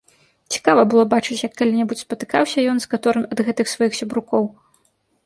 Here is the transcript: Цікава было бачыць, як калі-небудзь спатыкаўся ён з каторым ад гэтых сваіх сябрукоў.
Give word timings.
Цікава 0.53 0.81
было 0.93 1.03
бачыць, 1.13 1.37
як 1.47 1.53
калі-небудзь 1.59 2.01
спатыкаўся 2.05 2.65
ён 2.71 2.77
з 2.87 2.89
каторым 2.95 3.29
ад 3.37 3.45
гэтых 3.49 3.65
сваіх 3.75 3.93
сябрукоў. 3.99 4.43